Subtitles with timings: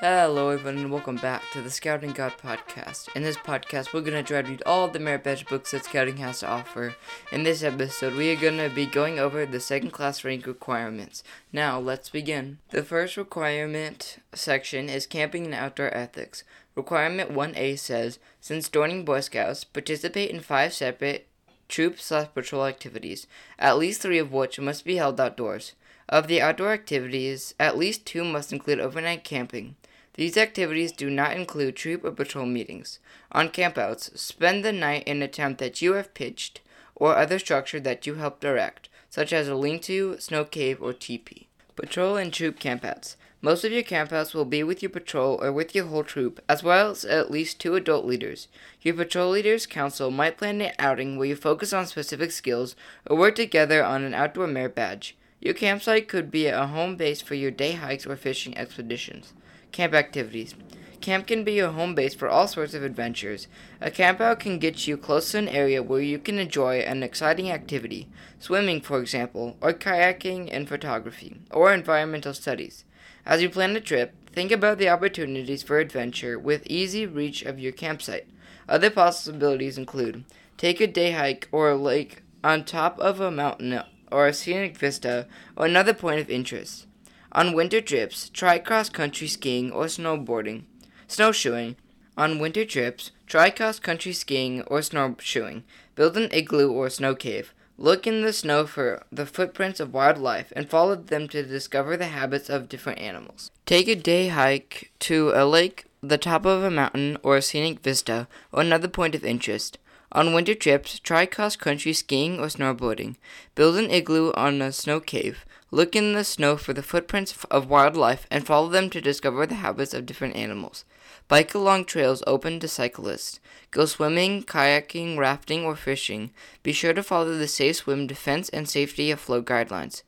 [0.00, 3.14] Hello, everyone, and welcome back to the Scouting God podcast.
[3.14, 5.84] In this podcast, we're going to try to read all the merit badge books that
[5.84, 6.94] Scouting has to offer.
[7.30, 11.22] In this episode, we are going to be going over the second class rank requirements.
[11.52, 12.60] Now, let's begin.
[12.70, 16.44] The first requirement section is camping and outdoor ethics.
[16.74, 21.26] Requirement 1A says Since joining Boy Scouts, participate in five separate
[21.68, 23.26] troop slash patrol activities,
[23.58, 25.74] at least three of which must be held outdoors.
[26.08, 29.76] Of the outdoor activities, at least two must include overnight camping.
[30.20, 32.98] These activities do not include troop or patrol meetings.
[33.32, 36.60] On campouts, spend the night in a tent that you have pitched
[36.94, 41.48] or other structure that you helped erect, such as a lean-to, snow cave, or teepee.
[41.74, 43.16] Patrol and troop campouts.
[43.40, 46.62] Most of your campouts will be with your patrol or with your whole troop, as
[46.62, 48.48] well as at least two adult leaders.
[48.82, 52.76] Your patrol leaders council might plan an outing where you focus on specific skills
[53.06, 55.16] or work together on an outdoor merit badge.
[55.40, 59.32] Your campsite could be a home base for your day hikes or fishing expeditions.
[59.72, 60.54] Camp activities.
[61.00, 63.48] Camp can be your home base for all sorts of adventures.
[63.80, 67.50] A campout can get you close to an area where you can enjoy an exciting
[67.50, 72.84] activity, swimming, for example, or kayaking and photography, or environmental studies.
[73.24, 77.58] As you plan a trip, think about the opportunities for adventure with easy reach of
[77.58, 78.28] your campsite.
[78.68, 80.24] Other possibilities include
[80.58, 83.80] take a day hike or a lake on top of a mountain
[84.12, 85.26] or a scenic vista
[85.56, 86.86] or another point of interest.
[87.32, 90.64] On winter trips, try cross country skiing or snowboarding.
[91.06, 91.76] Snowshoeing.
[92.16, 95.62] On winter trips, try cross country skiing or snowshoeing.
[95.94, 97.54] Build an igloo or snow cave.
[97.78, 102.08] Look in the snow for the footprints of wildlife and follow them to discover the
[102.08, 103.52] habits of different animals.
[103.64, 107.80] Take a day hike to a lake, the top of a mountain, or a scenic
[107.80, 109.78] vista, or another point of interest.
[110.12, 113.14] On winter trips, try cross country skiing or snowboarding.
[113.54, 115.44] Build an igloo on a snow cave.
[115.72, 119.54] Look in the snow for the footprints of wildlife and follow them to discover the
[119.56, 120.84] habits of different animals.
[121.28, 123.38] Bike along trails open to cyclists.
[123.70, 126.32] Go swimming, kayaking, rafting, or fishing.
[126.64, 130.02] Be sure to follow the Safe Swim Defense and Safety Afloat guidelines.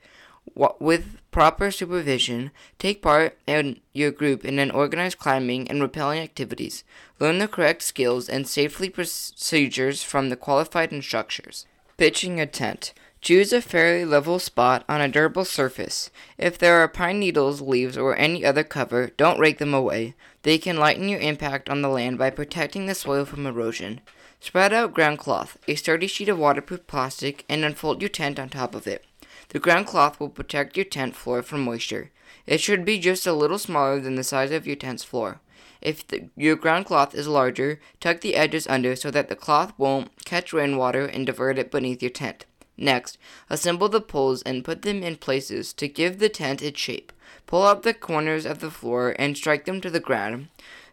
[0.81, 2.51] With proper supervision,
[2.81, 6.83] take part in your group in an organized climbing and rappelling activities.
[7.21, 11.67] Learn the correct skills and safety procedures from the qualified instructors.
[11.97, 12.93] Pitching a tent.
[13.23, 16.11] Choose a fairly level spot on a durable surface.
[16.39, 20.17] If there are pine needles, leaves, or any other cover, don't rake them away.
[20.43, 24.01] They can lighten your impact on the land by protecting the soil from erosion.
[24.41, 28.49] Spread out ground cloth, a sturdy sheet of waterproof plastic, and unfold your tent on
[28.49, 29.05] top of it.
[29.51, 32.11] The ground cloth will protect your tent floor from moisture.
[32.45, 35.41] It should be just a little smaller than the size of your tent's floor.
[35.81, 39.73] If the, your ground cloth is larger, tuck the edges under so that the cloth
[39.79, 42.47] won't catch rainwater and divert it beneath your tent.
[42.83, 43.17] Next,
[43.49, 47.13] assemble the poles and put them in places to give the tent its shape.
[47.47, 50.49] Pull out the corners of the floor and strike them to the ground.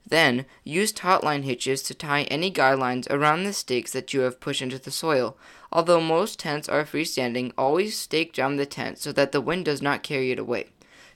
[0.06, 4.20] Then, use taut line hitches to tie any guy lines around the stakes that you
[4.20, 5.36] have pushed into the soil.
[5.72, 9.82] Although most tents are freestanding, always stake down the tent so that the wind does
[9.82, 10.68] not carry it away.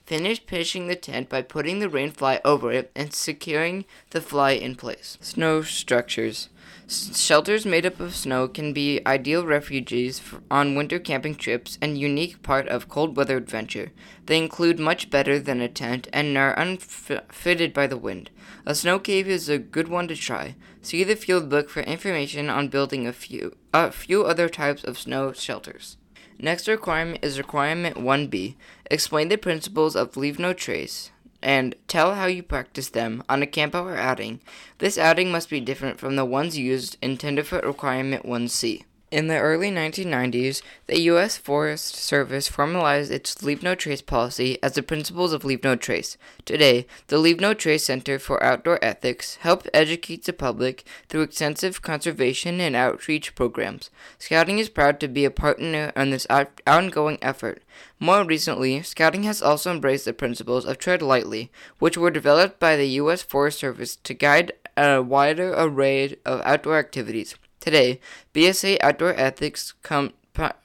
[0.06, 4.50] Finish pitching the tent by putting the rain fly over it and securing the fly
[4.50, 5.18] in place.
[5.20, 6.48] Snow structures.
[6.86, 12.42] Shelters made up of snow can be ideal refuges on winter camping trips and unique
[12.42, 13.92] part of cold weather adventure.
[14.26, 18.30] They include much better than a tent and are unfitted by the wind.
[18.66, 20.56] A snow cave is a good one to try.
[20.82, 24.98] See the field book for information on building a few a few other types of
[24.98, 25.96] snow shelters.
[26.38, 28.56] Next requirement is requirement 1B.
[28.90, 31.10] Explain the principles of leave no trace
[31.44, 34.40] and tell how you practice them on a campout or outing.
[34.78, 38.84] This outing must be different from the ones used in Tenderfoot Requirement 1C.
[39.14, 41.36] In the early 1990s, the U.S.
[41.36, 46.18] Forest Service formalized its Leave No Trace policy as the principles of Leave No Trace.
[46.44, 51.80] Today, the Leave No Trace Center for Outdoor Ethics helps educate the public through extensive
[51.80, 53.88] conservation and outreach programs.
[54.18, 56.26] Scouting is proud to be a partner in this
[56.66, 57.62] ongoing effort.
[58.00, 62.74] More recently, Scouting has also embraced the principles of Tread Lightly, which were developed by
[62.74, 63.22] the U.S.
[63.22, 67.36] Forest Service to guide a wider array of outdoor activities.
[67.64, 67.98] Today,
[68.34, 70.12] BSA Outdoor Ethics com-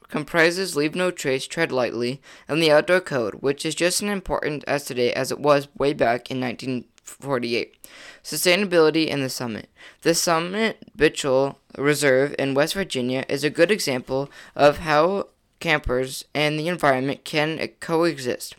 [0.10, 4.66] comprises Leave No Trace, Tread Lightly, and the Outdoor Code, which is just as important
[4.68, 7.88] as today as it was way back in 1948.
[8.22, 9.69] Sustainability in the Summit.
[10.01, 15.30] The Summit Bechtel Reserve in West Virginia is a good example of how
[15.62, 18.57] campers and the environment can coexist.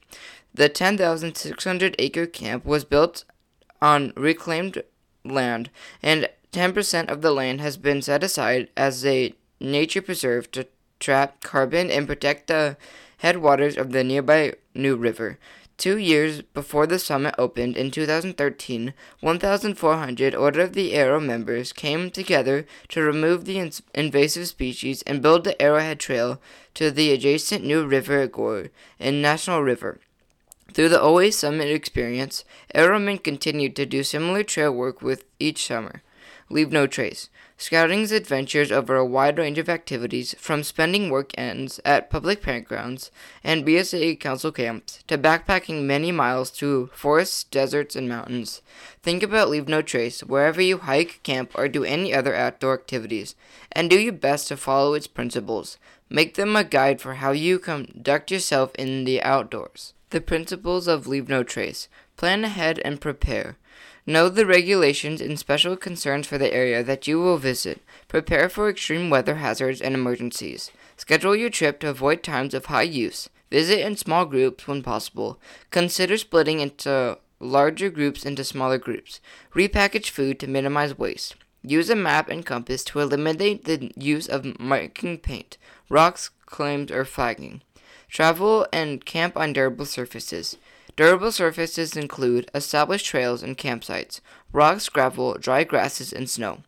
[0.54, 3.24] The 10,600 acre camp was built
[3.82, 4.82] on reclaimed
[5.26, 5.68] land
[6.02, 10.66] and 10% of the land has been set aside as a nature preserve to
[10.98, 12.76] trap carbon and protect the
[13.18, 15.38] headwaters of the nearby New River.
[15.80, 22.10] Two years before the summit opened in 2013, 1,400 Order of the Arrow members came
[22.10, 26.38] together to remove the invasive species and build the Arrowhead Trail
[26.74, 30.00] to the adjacent New River Gorge and National River.
[30.74, 32.44] Through the OA Summit experience,
[32.74, 36.02] Arrowmen continued to do similar trail work with each summer.
[36.50, 37.30] Leave no trace.
[37.56, 43.10] Scouting's adventures over a wide range of activities, from spending work weekends at public campgrounds
[43.42, 48.62] and BSA council camps to backpacking many miles through forests, deserts, and mountains.
[49.02, 53.34] Think about Leave No Trace wherever you hike, camp, or do any other outdoor activities,
[53.72, 55.78] and do your best to follow its principles.
[56.08, 59.94] Make them a guide for how you conduct yourself in the outdoors.
[60.10, 61.88] The principles of Leave No Trace.
[62.16, 63.56] Plan ahead and prepare.
[64.10, 67.80] Know the regulations and special concerns for the area that you will visit.
[68.08, 70.72] Prepare for extreme weather hazards and emergencies.
[70.96, 73.28] Schedule your trip to avoid times of high use.
[73.52, 75.38] Visit in small groups when possible.
[75.70, 79.20] Consider splitting into larger groups into smaller groups.
[79.54, 81.36] Repackage food to minimize waste.
[81.62, 85.56] Use a map and compass to eliminate the use of marking paint,
[85.88, 87.62] rocks, cairns, or flagging.
[88.08, 90.56] Travel and camp on durable surfaces.
[90.96, 94.20] Durable surfaces include established trails and campsites,
[94.52, 96.62] rocks, gravel, dry grasses, and snow.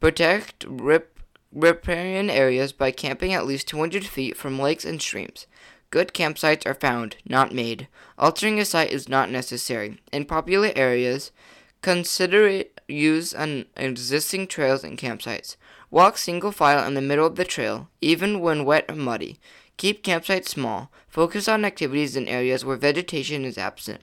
[0.00, 1.18] Protect rip-
[1.52, 5.46] riparian areas by camping at least 200 feet from lakes and streams.
[5.90, 7.88] Good campsites are found, not made.
[8.18, 10.00] Altering a site is not necessary.
[10.12, 11.32] In popular areas,
[11.80, 15.56] consider use on existing trails and campsites.
[15.90, 19.38] Walk single file in the middle of the trail, even when wet or muddy.
[19.78, 20.90] Keep campsites small.
[21.08, 24.02] Focus on activities in areas where vegetation is absent.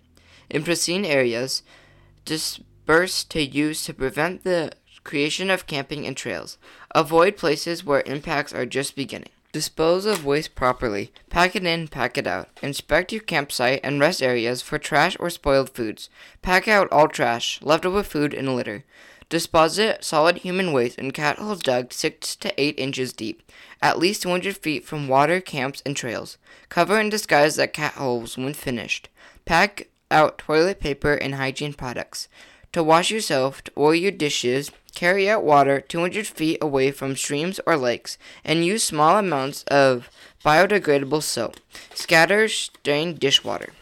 [0.50, 1.64] In pristine areas,
[2.24, 4.72] disperse to use to prevent the
[5.04, 6.58] creation of camping and trails.
[6.96, 9.30] Avoid places where impacts are just beginning.
[9.52, 11.14] Dispose of waste properly.
[11.30, 12.50] Pack it in, pack it out.
[12.62, 16.10] Inspect your campsite and rest areas for trash or spoiled foods.
[16.42, 18.84] Pack out all trash, leftover food, and litter.
[19.28, 23.42] Deposit solid human waste in cat holes dug 6 to 8 inches deep,
[23.82, 26.38] at least 200 feet from water, camps, and trails.
[26.70, 29.10] Cover and disguise the cat holes when finished.
[29.46, 32.28] Pack out toilet paper and hygiene products.
[32.74, 37.78] To wash yourself or your dishes, carry out water 200 feet away from streams or
[37.78, 40.10] lakes, and use small amounts of
[40.46, 41.56] biodegradable soap.
[41.94, 43.74] Scatter stained dishwater.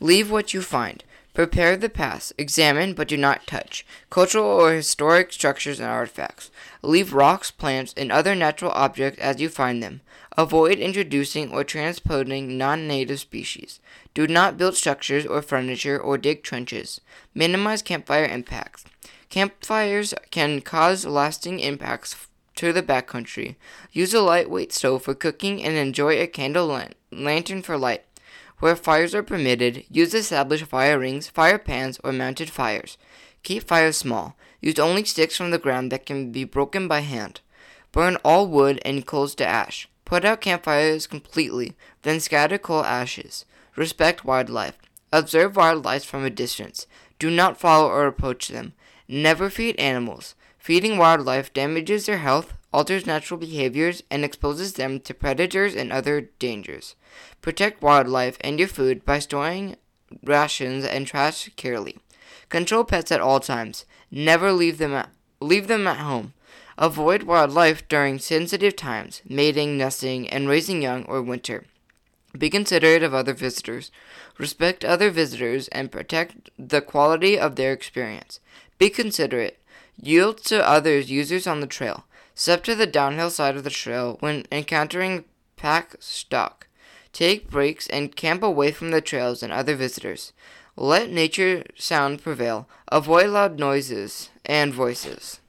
[0.00, 1.04] Leave what you find.
[1.32, 2.32] Prepare the past.
[2.36, 6.50] Examine but do not touch cultural or historic structures and artifacts.
[6.82, 10.00] Leave rocks, plants, and other natural objects as you find them.
[10.36, 13.80] Avoid introducing or transporting non native species.
[14.14, 17.00] Do not build structures or furniture or dig trenches.
[17.34, 18.84] Minimize campfire impacts.
[19.28, 22.16] Campfires can cause lasting impacts
[22.56, 23.54] to the backcountry.
[23.92, 28.04] Use a lightweight stove for cooking and enjoy a candle lan- lantern for light.
[28.60, 32.98] Where fires are permitted, use established fire rings, fire pans, or mounted fires.
[33.42, 34.36] Keep fires small.
[34.60, 37.40] Use only sticks from the ground that can be broken by hand.
[37.90, 39.88] Burn all wood and coals to ash.
[40.04, 43.46] Put out campfires completely, then scatter coal ashes.
[43.76, 44.76] Respect wildlife.
[45.12, 46.86] Observe wildlife from a distance.
[47.18, 48.74] Do not follow or approach them.
[49.08, 50.34] Never feed animals.
[50.58, 56.20] Feeding wildlife damages their health, alters natural behaviors, and exposes them to predators and other
[56.38, 56.94] dangers.
[57.40, 59.76] Protect wildlife and your food by storing
[60.24, 61.98] rations and trash securely.
[62.48, 63.84] Control pets at all times.
[64.10, 65.10] Never leave them at,
[65.40, 66.32] leave them at home.
[66.78, 71.64] Avoid wildlife during sensitive times, mating, nesting, and raising young or winter.
[72.36, 73.90] Be considerate of other visitors.
[74.38, 78.40] Respect other visitors and protect the quality of their experience.
[78.78, 79.58] Be considerate.
[80.00, 82.04] Yield to others users on the trail.
[82.40, 86.68] Step to the downhill side of the trail when encountering pack stock.
[87.12, 90.32] Take breaks and camp away from the trails and other visitors.
[90.74, 92.66] Let nature sound prevail.
[92.88, 95.40] Avoid loud noises and voices.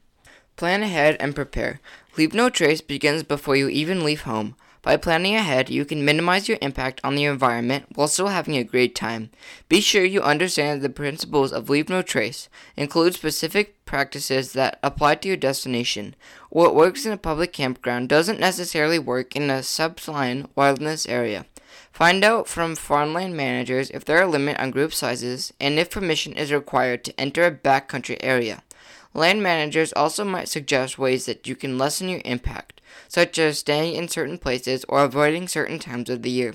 [0.56, 1.80] Plan ahead and prepare.
[2.18, 4.54] Leave no trace begins before you even leave home.
[4.82, 8.64] By planning ahead, you can minimize your impact on the environment while still having a
[8.64, 9.30] great time.
[9.68, 15.14] Be sure you understand the principles of Leave No Trace, include specific practices that apply
[15.16, 16.16] to your destination.
[16.50, 21.46] What works in a public campground doesn't necessarily work in a subline wilderness area.
[21.92, 25.90] Find out from farmland managers if there are a limit on group sizes and if
[25.90, 28.64] permission is required to enter a backcountry area.
[29.14, 33.94] Land managers also might suggest ways that you can lessen your impact, such as staying
[33.94, 36.54] in certain places or avoiding certain times of the year.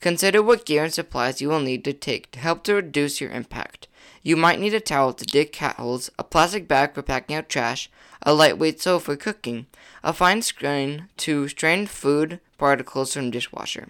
[0.00, 3.30] Consider what gear and supplies you will need to take to help to reduce your
[3.30, 3.86] impact.
[4.22, 7.48] You might need a towel to dig cat holes, a plastic bag for packing out
[7.48, 7.90] trash,
[8.22, 9.66] a lightweight stove for cooking,
[10.02, 13.88] a fine screen to strain food particles from dishwasher.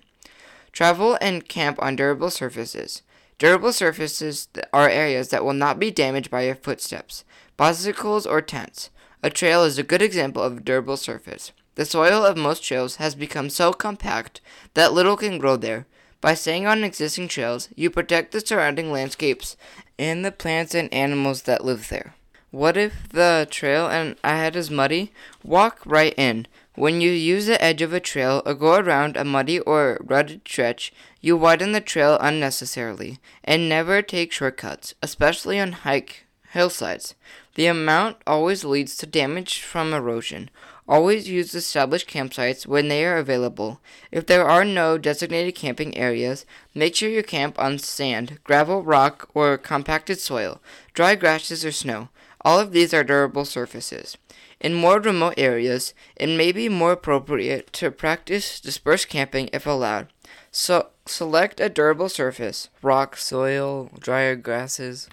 [0.72, 3.02] Travel and camp on durable surfaces.
[3.38, 7.24] Durable surfaces are areas that will not be damaged by your footsteps,
[7.60, 8.88] bicycles, or tents.
[9.22, 11.52] A trail is a good example of a durable surface.
[11.74, 14.40] The soil of most trails has become so compact
[14.72, 15.84] that little can grow there.
[16.22, 19.58] By staying on existing trails, you protect the surrounding landscapes
[19.98, 22.14] and the plants and animals that live there.
[22.50, 25.12] What if the trail and ahead is muddy?
[25.44, 26.46] Walk right in.
[26.76, 30.48] When you use the edge of a trail or go around a muddy or rutted
[30.48, 33.18] stretch, you widen the trail unnecessarily.
[33.44, 37.14] And never take shortcuts, especially on hike hillsides.
[37.60, 40.48] The amount always leads to damage from erosion.
[40.88, 43.82] Always use established campsites when they are available.
[44.10, 49.28] If there are no designated camping areas, make sure you camp on sand, gravel, rock,
[49.34, 50.62] or compacted soil,
[50.94, 52.08] dry grasses, or snow.
[52.40, 54.16] All of these are durable surfaces.
[54.58, 60.06] In more remote areas, it may be more appropriate to practice dispersed camping if allowed.
[60.50, 65.10] So select a durable surface, rock, soil, drier grasses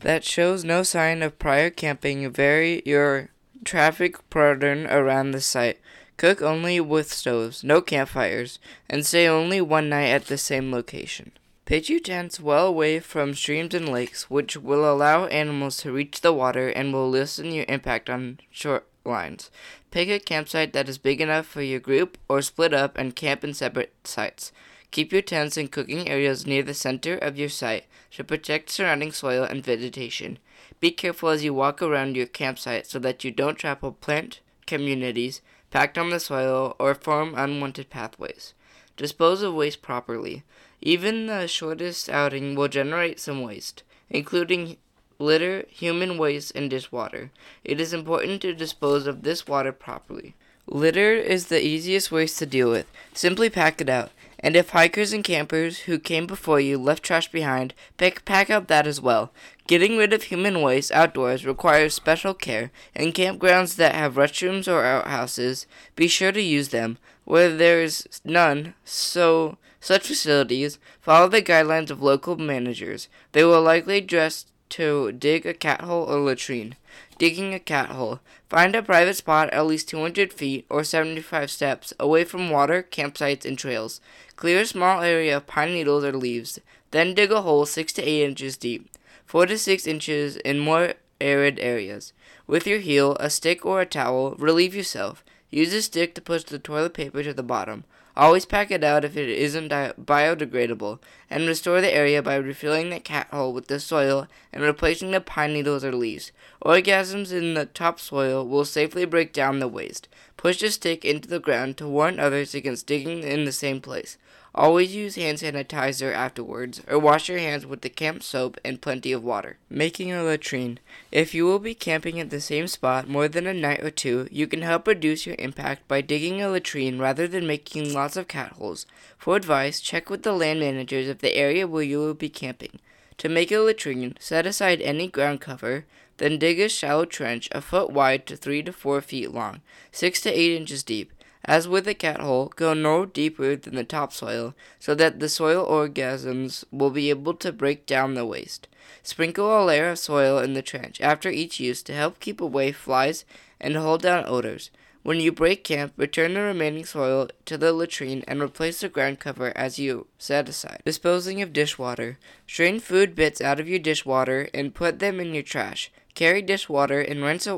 [0.00, 2.30] that shows no sign of prior camping.
[2.30, 3.30] Vary your
[3.64, 5.78] traffic pattern around the site.
[6.16, 8.58] Cook only with stoves, no campfires,
[8.90, 11.32] and stay only one night at the same location.
[11.64, 16.22] Pitch your tents well away from streams and lakes, which will allow animals to reach
[16.22, 19.50] the water and will lessen your impact on shorelines.
[19.90, 23.44] Pick a campsite that is big enough for your group or split up and camp
[23.44, 24.50] in separate sites.
[24.90, 29.12] Keep your tents and cooking areas near the center of your site to protect surrounding
[29.12, 30.38] soil and vegetation.
[30.80, 35.40] Be careful as you walk around your campsite so that you don't trample plant communities,
[35.70, 38.54] packed on the soil, or form unwanted pathways.
[38.96, 40.44] Dispose of waste properly.
[40.80, 44.76] Even the shortest outing will generate some waste, including
[45.18, 47.30] litter, human waste, and dishwater.
[47.64, 50.34] It is important to dispose of this water properly.
[50.66, 52.86] Litter is the easiest waste to deal with.
[53.14, 54.10] Simply pack it out.
[54.40, 58.68] And if hikers and campers who came before you left trash behind, pick, pack up
[58.68, 59.32] that as well.
[59.66, 62.70] Getting rid of human waste outdoors requires special care.
[62.94, 65.66] In campgrounds that have restrooms or outhouses,
[65.96, 66.98] be sure to use them.
[67.24, 73.08] Where there is none, so such facilities follow the guidelines of local managers.
[73.32, 76.76] They will likely just to dig a cat hole or latrine.
[77.18, 78.20] Digging a cat hole.
[78.48, 83.44] Find a private spot at least 200 feet or 75 steps away from water, campsites,
[83.44, 84.00] and trails.
[84.36, 86.60] Clear a small area of pine needles or leaves.
[86.92, 88.88] Then dig a hole 6 to 8 inches deep,
[89.26, 92.12] 4 to 6 inches in more arid areas.
[92.46, 95.24] With your heel, a stick, or a towel, relieve yourself.
[95.50, 97.84] Use a stick to push the toilet paper to the bottom.
[98.18, 100.98] Always pack it out if it isn't biodegradable,
[101.30, 105.20] and restore the area by refilling the cat hole with the soil and replacing the
[105.20, 106.32] pine needles or leaves.
[106.60, 110.08] Organisms in the topsoil will safely break down the waste.
[110.36, 114.18] Push a stick into the ground to warn others against digging in the same place.
[114.58, 119.12] Always use hand sanitizer afterwards, or wash your hands with the camp soap and plenty
[119.12, 119.56] of water.
[119.70, 120.80] Making a latrine.
[121.12, 124.26] If you will be camping at the same spot more than a night or two,
[124.32, 128.26] you can help reduce your impact by digging a latrine rather than making lots of
[128.26, 128.84] cat holes.
[129.16, 132.80] For advice, check with the land managers of the area where you will be camping.
[133.18, 135.84] To make a latrine, set aside any ground cover,
[136.16, 139.60] then dig a shallow trench a foot wide to 3 to 4 feet long,
[139.92, 141.12] 6 to 8 inches deep.
[141.44, 145.64] As with the cat hole, go no deeper than the topsoil so that the soil
[145.64, 148.68] organisms will be able to break down the waste.
[149.02, 152.72] Sprinkle a layer of soil in the trench after each use to help keep away
[152.72, 153.24] flies
[153.60, 154.70] and hold down odors.
[155.02, 159.20] When you break camp, return the remaining soil to the latrine and replace the ground
[159.20, 160.82] cover as you set aside.
[160.84, 162.18] Disposing of dishwater.
[162.46, 165.90] Strain food bits out of your dishwater and put them in your trash.
[166.14, 167.48] Carry dishwater and rinse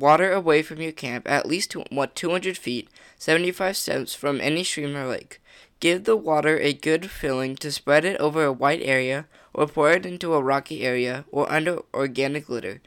[0.00, 4.64] water away from your camp at least to, what 200 feet, 75 steps from any
[4.64, 5.40] stream or lake.
[5.80, 9.92] Give the water a good filling to spread it over a wide area or pour
[9.92, 12.80] it into a rocky area or under organic litter.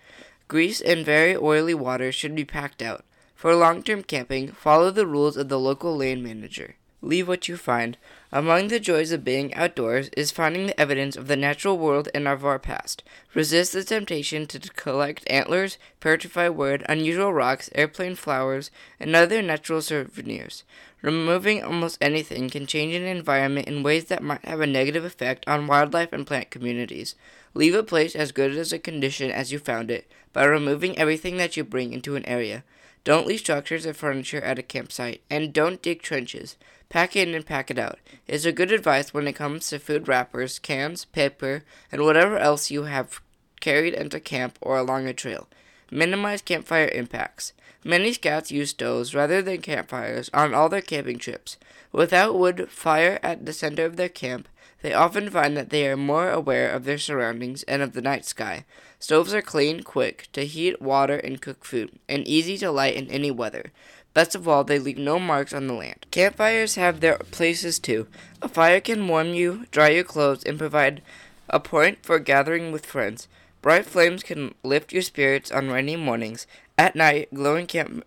[0.47, 3.03] Grease and very oily water should be packed out.
[3.35, 6.75] For long-term camping, follow the rules of the local land manager.
[7.01, 7.97] Leave what you find.
[8.29, 12.45] Among the joys of being outdoors is finding the evidence of the natural world of
[12.45, 13.01] our past.
[13.33, 18.69] Resist the temptation to collect antlers, petrified wood, unusual rocks, airplane flowers,
[18.99, 20.65] and other natural souvenirs.
[21.01, 25.47] Removing almost anything can change an environment in ways that might have a negative effect
[25.47, 27.15] on wildlife and plant communities.
[27.53, 31.37] Leave a place as good as a condition as you found it by removing everything
[31.37, 32.65] that you bring into an area.
[33.05, 36.57] Don't leave structures or furniture at a campsite, and don't dig trenches.
[36.89, 40.07] Pack in and pack it out is a good advice when it comes to food
[40.07, 43.21] wrappers, cans, paper, and whatever else you have
[43.59, 45.47] carried into camp or along a trail.
[45.91, 47.53] Minimize campfire impacts.
[47.83, 51.57] Many scouts use stoves rather than campfires on all their camping trips.
[51.91, 54.47] Without wood fire at the center of their camp,
[54.81, 58.25] they often find that they are more aware of their surroundings and of the night
[58.25, 58.65] sky.
[58.99, 63.09] Stoves are clean, quick to heat water and cook food, and easy to light in
[63.09, 63.71] any weather.
[64.17, 66.07] Best of all, they leave no marks on the land.
[66.09, 68.07] Campfires have their places too.
[68.41, 71.03] A fire can warm you, dry your clothes, and provide
[71.51, 73.27] a point for gathering with friends.
[73.61, 76.47] Bright flames can lift your spirits on rainy mornings.
[76.79, 78.03] At night, glowing camp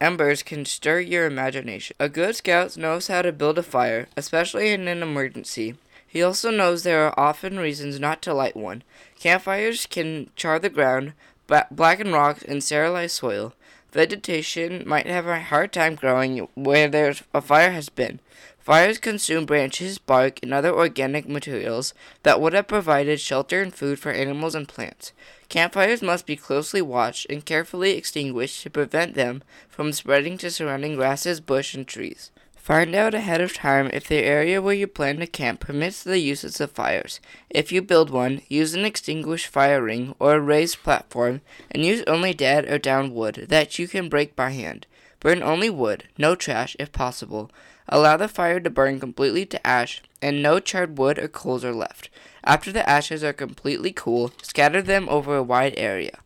[0.00, 1.94] embers can stir your imagination.
[2.00, 5.76] A good scout knows how to build a fire, especially in an emergency.
[6.04, 8.82] He also knows there are often reasons not to light one.
[9.20, 11.12] Campfires can char the ground,
[11.46, 13.54] blacken rocks, and sterilize soil.
[13.92, 18.20] Vegetation might have a hard time growing where there's a fire has been.
[18.58, 23.98] Fires consume branches, bark, and other organic materials that would have provided shelter and food
[23.98, 25.12] for animals and plants.
[25.48, 30.94] Campfires must be closely watched and carefully extinguished to prevent them from spreading to surrounding
[30.94, 32.30] grasses, bush, and trees.
[32.62, 36.20] Find out ahead of time if the area where you plan to camp permits the
[36.20, 37.18] uses of fires.
[37.50, 41.40] If you build one, use an extinguished fire ring or a raised platform,
[41.72, 44.86] and use only dead or down wood that you can break by hand.
[45.18, 47.50] Burn only wood, no trash if possible.
[47.88, 51.74] Allow the fire to burn completely to ash, and no charred wood or coals are
[51.74, 52.10] left.
[52.44, 56.20] After the ashes are completely cool, scatter them over a wide area.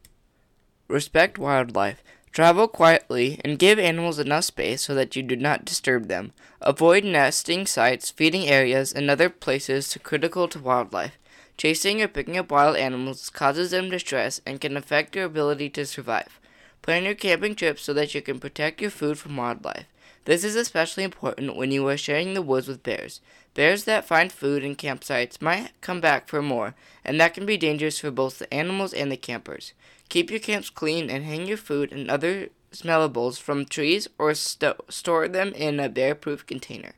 [0.87, 2.03] Respect wildlife.
[2.33, 6.33] Travel quietly and give animals enough space so that you do not disturb them.
[6.61, 11.17] Avoid nesting sites, feeding areas, and other places critical to wildlife.
[11.57, 15.87] Chasing or picking up wild animals causes them distress and can affect your ability to
[15.87, 16.39] survive.
[16.83, 19.87] Plan your camping trips so that you can protect your food from wildlife.
[20.27, 23.21] This is especially important when you are sharing the woods with bears.
[23.55, 27.57] Bears that find food in campsites might come back for more, and that can be
[27.57, 29.73] dangerous for both the animals and the campers.
[30.09, 34.85] Keep your camps clean and hang your food and other smellables from trees or sto-
[34.89, 36.93] store them in a bear proof container.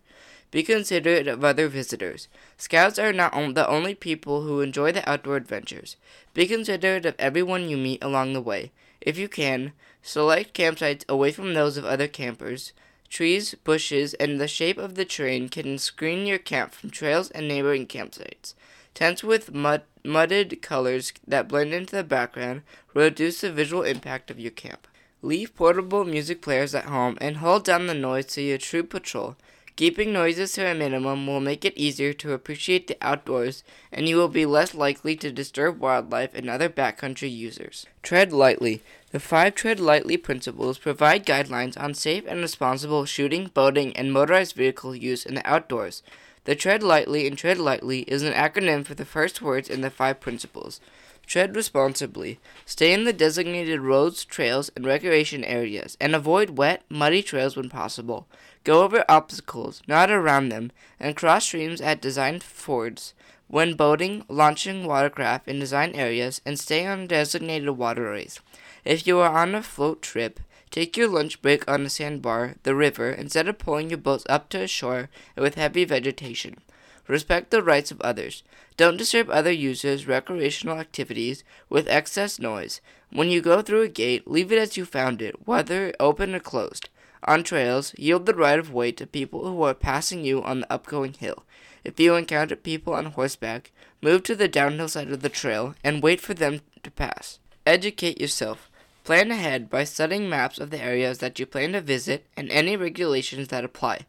[0.51, 2.29] Be considerate of other visitors.
[2.57, 5.97] Scouts are not on- the only people who enjoy the outdoor adventures.
[6.33, 8.73] Be considerate of everyone you meet along the way.
[9.01, 12.73] If you can, select campsites away from those of other campers.
[13.09, 17.49] Trees, bushes, and the shape of the terrain can screen your camp from trails and
[17.49, 18.55] neighboring campsites.
[18.99, 22.63] Tents with mud, mudded colors that blend into the background
[22.95, 24.89] reduce the visual impact of your camp.
[25.23, 29.37] Leave portable music players at home and hold down the noise to your troop patrol.
[29.77, 34.17] Keeping noises to a minimum will make it easier to appreciate the outdoors, and you
[34.17, 37.87] will be less likely to disturb wildlife and other backcountry users.
[38.03, 38.83] Tread lightly.
[39.13, 44.57] The five tread lightly principles provide guidelines on safe and responsible shooting, boating, and motorized
[44.57, 46.03] vehicle use in the outdoors.
[46.49, 49.91] The Tread Lightly and Tread Lightly is an acronym for the first words in the
[49.91, 50.81] five principles.
[51.27, 52.41] Tread responsibly.
[52.65, 57.69] Stay in the designated roads, trails, and recreation areas, and avoid wet, muddy trails when
[57.69, 58.27] possible.
[58.65, 63.13] Go over obstacles, not around them, and cross streams at designed fords.
[63.49, 68.41] When boating, launching watercraft in designed areas, and stay on designated waterways.
[68.87, 72.75] If you are on a float trip, Take your lunch break on a sandbar, the
[72.75, 76.59] river, instead of pulling your boats up to a shore with heavy vegetation.
[77.07, 78.43] Respect the rights of others.
[78.77, 82.83] Don't disturb other users' recreational activities with excess noise.
[83.11, 86.41] When you go through a gate, leave it as you found it, whether open or
[86.41, 86.91] closed.
[87.25, 90.67] On trails, yield the right of way to people who are passing you on the
[90.67, 91.45] upgoing hill.
[91.83, 96.03] If you encounter people on horseback, move to the downhill side of the trail and
[96.03, 97.39] wait for them to pass.
[97.67, 98.71] Educate yourself.
[99.09, 102.77] Plan ahead by studying maps of the areas that you plan to visit and any
[102.77, 104.01] regulations that apply.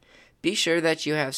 [0.42, 1.38] Be sure that you have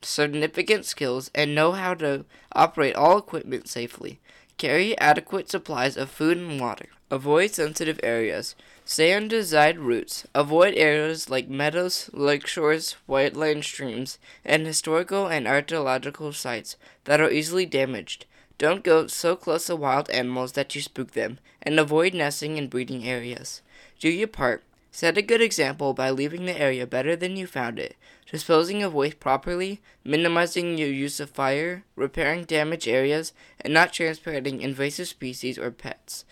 [0.00, 4.20] significant skills and know how to operate all equipment safely.
[4.58, 6.86] Carry adequate supplies of food and water.
[7.10, 8.54] Avoid sensitive areas.
[8.84, 10.24] Stay on desired routes.
[10.32, 17.32] Avoid areas like meadows, lake shores, wetland streams, and historical and archaeological sites that are
[17.32, 18.26] easily damaged.
[18.60, 22.68] Don't go so close to wild animals that you spook them, and avoid nesting and
[22.68, 23.62] breeding areas.
[23.98, 24.62] Do your part.
[24.90, 27.96] Set a good example by leaving the area better than you found it,
[28.30, 34.60] disposing of waste properly, minimizing your use of fire, repairing damaged areas, and not transporting
[34.60, 36.26] invasive species or pets.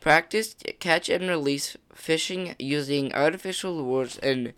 [0.00, 4.54] Practice catch and release fishing using artificial lures and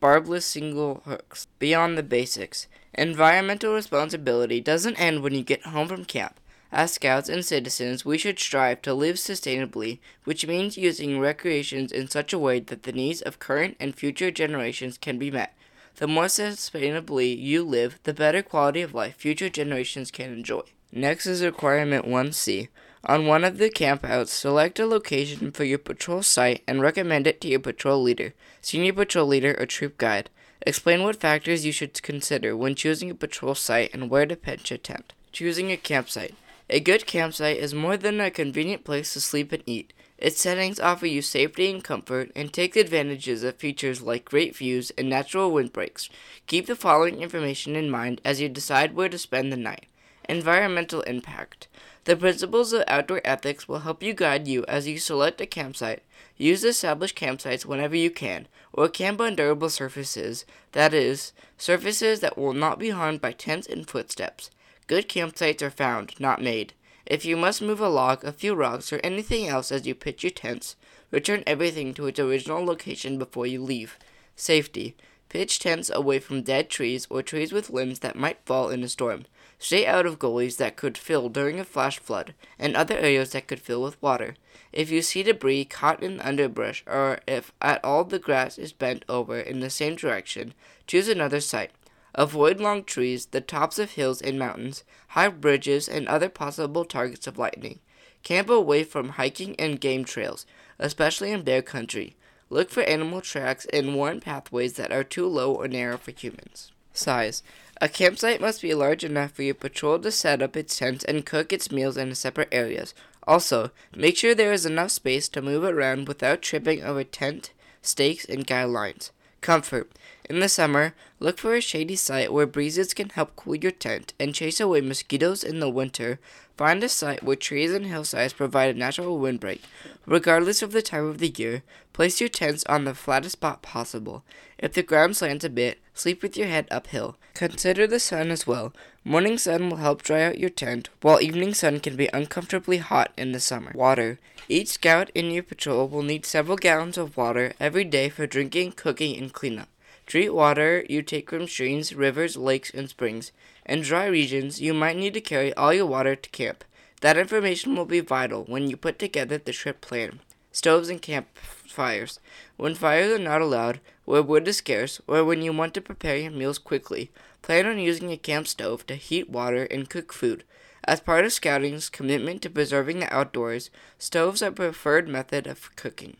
[0.00, 1.46] barbless single hooks.
[1.60, 6.40] Beyond the basics, environmental responsibility doesn't end when you get home from camp.
[6.76, 12.06] As scouts and citizens, we should strive to live sustainably, which means using recreations in
[12.06, 15.54] such a way that the needs of current and future generations can be met.
[15.94, 20.64] The more sustainably you live, the better quality of life future generations can enjoy.
[20.92, 22.68] Next is requirement 1C
[23.04, 27.40] On one of the campouts, select a location for your patrol site and recommend it
[27.40, 30.28] to your patrol leader, senior patrol leader, or troop guide.
[30.60, 34.70] Explain what factors you should consider when choosing a patrol site and where to pitch
[34.70, 35.14] a tent.
[35.32, 36.34] Choosing a campsite.
[36.68, 39.92] A good campsite is more than a convenient place to sleep and eat.
[40.18, 44.90] Its settings offer you safety and comfort and take advantages of features like great views
[44.98, 46.10] and natural windbreaks.
[46.48, 49.86] Keep the following information in mind as you decide where to spend the night.
[50.28, 51.68] Environmental impact.
[52.02, 56.02] The principles of outdoor ethics will help you guide you as you select a campsite.
[56.36, 62.36] Use established campsites whenever you can, or camp on durable surfaces, that is, surfaces that
[62.36, 64.50] will not be harmed by tents and footsteps.
[64.86, 66.72] Good campsites are found, not made.
[67.06, 70.22] If you must move a log, a few rocks, or anything else as you pitch
[70.22, 70.76] your tents,
[71.10, 73.98] return everything to its original location before you leave.
[74.36, 74.94] Safety.
[75.28, 78.88] Pitch tents away from dead trees or trees with limbs that might fall in a
[78.88, 79.24] storm.
[79.58, 83.48] Stay out of gullies that could fill during a flash flood and other areas that
[83.48, 84.36] could fill with water.
[84.72, 89.04] If you see debris caught in underbrush or if at all the grass is bent
[89.08, 90.54] over in the same direction,
[90.86, 91.72] choose another site.
[92.16, 97.26] Avoid long trees, the tops of hills and mountains, high bridges, and other possible targets
[97.26, 97.80] of lightning.
[98.22, 100.46] Camp away from hiking and game trails,
[100.78, 102.16] especially in bear country.
[102.48, 106.72] Look for animal tracks and worn pathways that are too low or narrow for humans.
[106.94, 107.42] Size.
[107.82, 111.26] A campsite must be large enough for your patrol to set up its tents and
[111.26, 112.94] cook its meals in separate areas.
[113.26, 117.52] Also, make sure there is enough space to move around without tripping over tent,
[117.82, 119.12] stakes, and guy lines.
[119.46, 119.88] Comfort.
[120.28, 124.12] In the summer, look for a shady site where breezes can help cool your tent
[124.18, 126.18] and chase away mosquitoes in the winter.
[126.56, 129.62] Find a site where trees and hillsides provide a natural windbreak.
[130.04, 134.24] Regardless of the time of the year, place your tents on the flattest spot possible.
[134.58, 137.16] If the ground slants a bit, sleep with your head uphill.
[137.34, 138.72] Consider the sun as well.
[139.08, 143.12] Morning sun will help dry out your tent, while evening sun can be uncomfortably hot
[143.16, 143.70] in the summer.
[143.72, 144.18] Water.
[144.48, 148.72] Each scout in your patrol will need several gallons of water every day for drinking,
[148.72, 149.68] cooking, and cleanup.
[150.06, 153.30] Treat water you take from streams, rivers, lakes, and springs.
[153.64, 156.64] In dry regions, you might need to carry all your water to camp.
[157.00, 160.18] That information will be vital when you put together the trip plan.
[160.50, 162.18] Stoves and campfires.
[162.56, 166.16] When fires are not allowed, where wood is scarce, or when you want to prepare
[166.16, 167.10] your meals quickly,
[167.46, 170.42] plan on using a camp stove to heat water and cook food.
[170.82, 175.74] As part of scouting's commitment to preserving the outdoors, stoves are a preferred method of
[175.76, 176.16] cooking.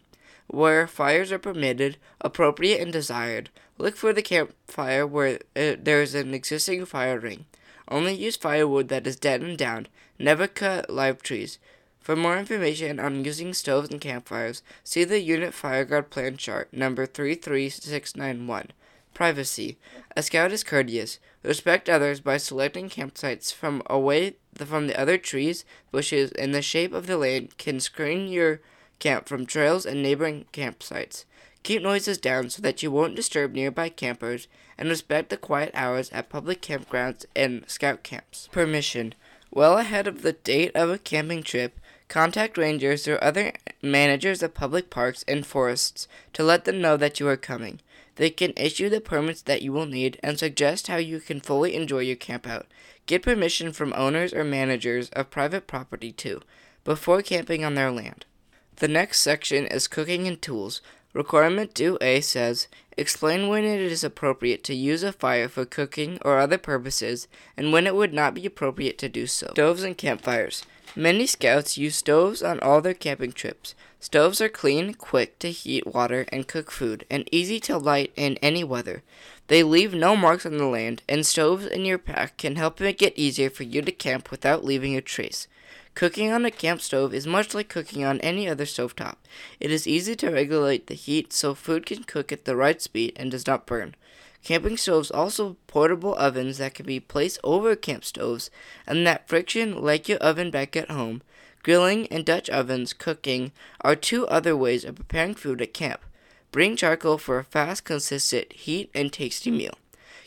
[0.46, 6.14] Where fires are permitted, appropriate, and desired, look for the campfire where uh, there is
[6.14, 7.46] an existing fire ring.
[7.88, 9.88] Only use firewood that is dead and downed.
[10.20, 11.58] Never cut live trees.
[11.98, 17.04] For more information on using stoves and campfires, see the Unit FireGuard Plan Chart number
[17.04, 18.70] 33691.
[19.16, 19.78] Privacy.
[20.14, 21.18] A scout is courteous.
[21.42, 26.92] Respect others by selecting campsites from away from the other trees, bushes, and the shape
[26.92, 28.60] of the land can screen your
[28.98, 31.24] camp from trails and neighboring campsites.
[31.62, 36.10] Keep noises down so that you won't disturb nearby campers, and respect the quiet hours
[36.10, 38.50] at public campgrounds and scout camps.
[38.52, 39.14] Permission.
[39.50, 44.52] Well ahead of the date of a camping trip, contact rangers or other managers of
[44.52, 47.80] public parks and forests to let them know that you are coming.
[48.16, 51.74] They can issue the permits that you will need and suggest how you can fully
[51.74, 52.64] enjoy your campout.
[53.06, 56.42] Get permission from owners or managers of private property too,
[56.84, 58.24] before camping on their land.
[58.76, 60.82] The next section is cooking and tools.
[61.12, 66.38] Requirement 2A says, explain when it is appropriate to use a fire for cooking or
[66.38, 67.26] other purposes
[67.56, 69.48] and when it would not be appropriate to do so.
[69.52, 70.64] Stoves and campfires.
[70.94, 73.74] Many scouts use stoves on all their camping trips.
[73.98, 78.36] Stoves are clean, quick to heat water and cook food, and easy to light in
[78.42, 79.02] any weather.
[79.48, 83.00] They leave no marks on the land, and stoves in your pack can help make
[83.00, 85.48] it easier for you to camp without leaving a trace.
[85.94, 89.16] Cooking on a camp stove is much like cooking on any other stovetop.
[89.60, 93.14] It is easy to regulate the heat so food can cook at the right speed
[93.16, 93.94] and does not burn.
[94.44, 98.50] Camping stoves also portable ovens that can be placed over camp stoves
[98.86, 101.22] and that friction like your oven back at home.
[101.66, 103.50] Grilling and Dutch ovens cooking
[103.80, 106.00] are two other ways of preparing food at camp.
[106.52, 109.74] Bring charcoal for a fast, consistent heat and tasty meal.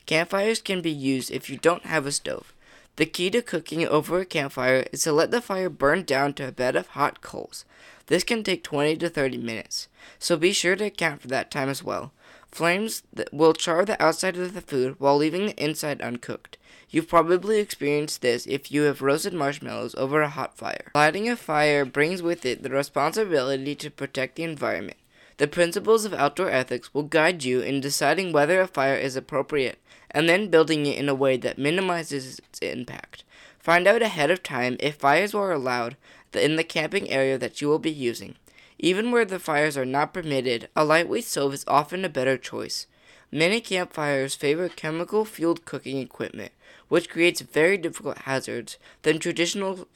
[0.06, 2.52] Campfires can be used if you don't have a stove.
[2.98, 6.50] The key to cooking over a campfire is to let the fire burn down to
[6.50, 7.64] a bed of hot coals.
[8.08, 9.88] This can take 20 to 30 minutes,
[10.20, 12.12] so be sure to account for that time as well.
[12.52, 16.58] Flames will char the outside of the food while leaving the inside uncooked.
[16.92, 20.92] You've probably experienced this if you have roasted marshmallows over a hot fire.
[20.96, 24.98] Lighting a fire brings with it the responsibility to protect the environment.
[25.38, 29.80] The principles of outdoor ethics will guide you in deciding whether a fire is appropriate
[30.12, 33.24] and then building it in a way that minimizes its impact.
[33.60, 35.96] Find out ahead of time if fires are allowed,
[36.34, 38.36] in the camping area that you will be using.
[38.80, 42.88] Even where the fires are not permitted, a lightweight stove is often a better choice.
[43.32, 46.52] Many campfires favor chemical fueled cooking equipment,
[46.90, 49.88] which creates very difficult hazards than traditional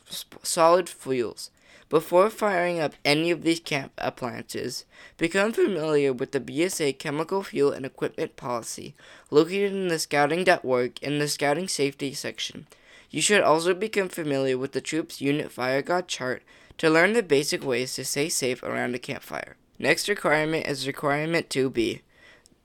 [0.41, 1.51] solid fuels.
[1.89, 4.85] Before firing up any of these camp appliances,
[5.17, 8.95] become familiar with the BSA Chemical Fuel and Equipment Policy
[9.29, 12.65] located in the scouting.org in the Scouting Safety section.
[13.11, 16.41] You should also become familiar with the Troop's Unit FireGuard chart
[16.79, 19.55] to learn the basic ways to stay safe around a campfire.
[19.77, 22.01] Next requirement is Requirement 2B.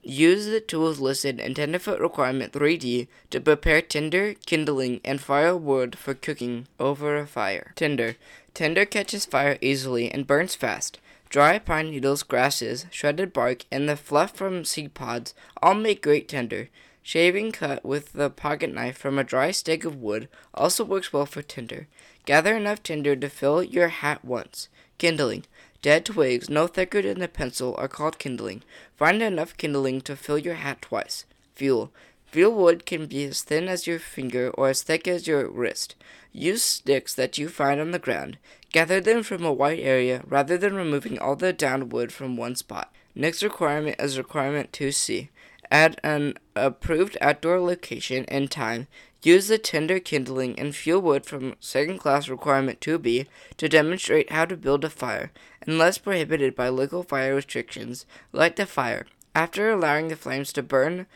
[0.03, 6.15] Use the tools listed in Tenderfoot Requirement 3D to prepare tinder, kindling, and firewood for
[6.15, 7.73] cooking over a fire.
[7.75, 8.17] Tinder.
[8.55, 10.99] Tinder catches fire easily and burns fast.
[11.29, 16.29] Dry pine needles, grasses, shredded bark, and the fluff from seed pods all make great
[16.29, 16.71] tinder.
[17.03, 21.27] Shaving cut with the pocket knife from a dry stick of wood also works well
[21.27, 21.87] for tinder.
[22.25, 24.69] Gather enough tinder to fill your hat once.
[24.99, 25.45] Kindling.
[25.81, 28.63] Dead twigs, no thicker than a pencil, are called kindling.
[28.97, 31.25] Find enough kindling to fill your hat twice.
[31.55, 31.93] Fuel.
[32.27, 35.95] Fuel wood can be as thin as your finger or as thick as your wrist.
[36.33, 38.39] Use sticks that you find on the ground.
[38.71, 42.55] Gather them from a wide area rather than removing all the downed wood from one
[42.55, 42.93] spot.
[43.15, 45.29] Next requirement is requirement 2C.
[45.71, 48.89] At an approved outdoor location and time,
[49.23, 53.27] use the tinder kindling and fuel wood from second class requirement 2B
[53.57, 55.33] to demonstrate how to build a fire
[55.67, 59.07] unless prohibited by local fire restrictions, light the fire.
[59.35, 61.07] After allowing the flames to burn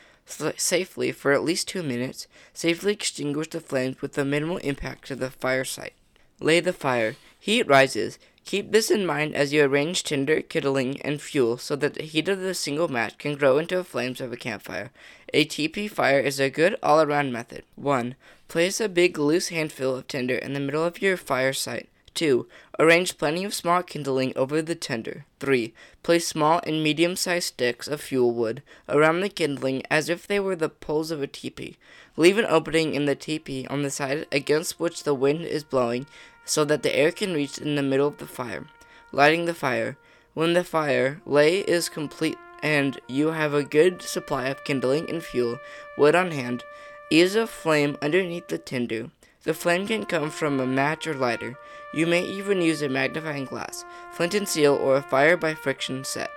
[0.57, 5.17] safely for at least two minutes, safely extinguish the flames with a minimal impact to
[5.17, 5.95] the fire site.
[6.41, 7.17] Lay the fire.
[7.39, 8.19] Heat rises.
[8.45, 12.29] Keep this in mind as you arrange tinder, kindling, and fuel so that the heat
[12.29, 14.91] of the single match can grow into the flames of a campfire.
[15.33, 17.65] A teepee fire is a good all around method.
[17.77, 18.15] 1.
[18.49, 21.89] Place a big loose handful of tinder in the middle of your fire site.
[22.15, 22.47] 2.
[22.79, 25.25] Arrange plenty of small kindling over the tinder.
[25.41, 25.73] 3.
[26.03, 30.39] Place small and medium sized sticks of fuel wood around the kindling as if they
[30.39, 31.79] were the poles of a teepee.
[32.17, 36.07] Leave an opening in the teepee on the side against which the wind is blowing
[36.45, 38.67] so that the air can reach in the middle of the fire.
[39.13, 39.97] Lighting the fire.
[40.35, 45.23] When the fire lay is complete and you have a good supply of kindling and
[45.23, 45.59] fuel
[45.99, 46.65] wood on hand,
[47.11, 49.11] ease a flame underneath the tinder.
[49.45, 51.59] The flame can come from a match or lighter.
[51.93, 56.05] You may even use a magnifying glass, flint and steel, or a fire by friction
[56.05, 56.31] set.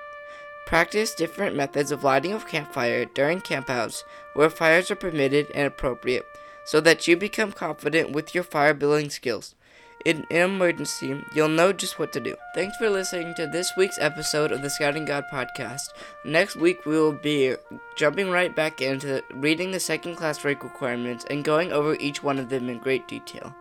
[0.66, 6.26] Practice different methods of lighting a campfire during campouts where fires are permitted and appropriate
[6.66, 9.54] so that you become confident with your fire building skills
[10.06, 12.36] in an emergency, you'll know just what to do.
[12.54, 15.90] Thanks for listening to this week's episode of the Scouting God podcast.
[16.24, 17.56] Next week, we will be
[17.98, 22.38] jumping right back into reading the second class rank requirements and going over each one
[22.38, 23.56] of them in great detail.